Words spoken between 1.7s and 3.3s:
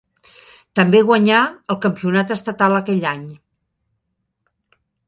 el campionat estatal aquell any.